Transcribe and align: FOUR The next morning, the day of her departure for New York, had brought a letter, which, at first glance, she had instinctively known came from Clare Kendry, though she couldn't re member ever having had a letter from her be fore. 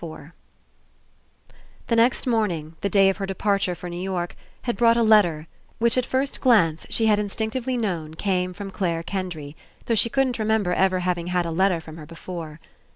FOUR 0.01 0.33
The 1.85 1.95
next 1.95 2.25
morning, 2.25 2.75
the 2.81 2.89
day 2.89 3.07
of 3.09 3.17
her 3.17 3.27
departure 3.27 3.75
for 3.75 3.87
New 3.87 4.01
York, 4.01 4.35
had 4.63 4.75
brought 4.75 4.97
a 4.97 5.03
letter, 5.03 5.45
which, 5.77 5.95
at 5.95 6.07
first 6.07 6.41
glance, 6.41 6.87
she 6.89 7.05
had 7.05 7.19
instinctively 7.19 7.77
known 7.77 8.15
came 8.15 8.51
from 8.51 8.71
Clare 8.71 9.03
Kendry, 9.03 9.55
though 9.85 9.93
she 9.93 10.09
couldn't 10.09 10.39
re 10.39 10.45
member 10.45 10.73
ever 10.73 11.01
having 11.01 11.27
had 11.27 11.45
a 11.45 11.51
letter 11.51 11.79
from 11.79 11.97
her 11.97 12.07
be 12.07 12.15
fore. 12.15 12.59